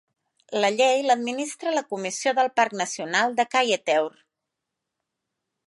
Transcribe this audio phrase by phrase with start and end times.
[0.61, 4.19] La llei l'administra la Comissió del Parc Nacional de Kaieteur.